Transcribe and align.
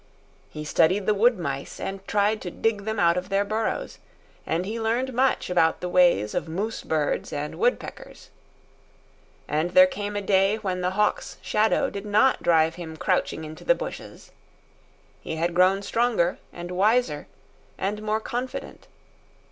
He 0.49 0.65
studied 0.65 1.05
the 1.05 1.13
wood 1.13 1.37
mice 1.37 1.79
and 1.79 2.03
tried 2.07 2.41
to 2.41 2.49
dig 2.49 2.85
them 2.85 2.99
out 2.99 3.17
of 3.17 3.29
their 3.29 3.45
burrows; 3.45 3.99
and 4.47 4.65
he 4.65 4.79
learned 4.81 5.13
much 5.13 5.47
about 5.47 5.79
the 5.79 5.87
ways 5.89 6.33
of 6.33 6.49
moose 6.49 6.81
birds 6.81 7.31
and 7.31 7.59
woodpeckers. 7.59 8.31
And 9.47 9.69
there 9.75 9.85
came 9.85 10.15
a 10.15 10.21
day 10.23 10.55
when 10.55 10.81
the 10.81 10.89
hawk's 10.97 11.37
shadow 11.43 11.91
did 11.91 12.07
not 12.07 12.41
drive 12.41 12.73
him 12.81 12.97
crouching 12.97 13.43
into 13.43 13.63
the 13.63 13.75
bushes. 13.75 14.31
He 15.21 15.35
had 15.35 15.53
grown 15.53 15.83
stronger 15.83 16.39
and 16.51 16.71
wiser, 16.71 17.27
and 17.77 18.01
more 18.01 18.19
confident. 18.19 18.87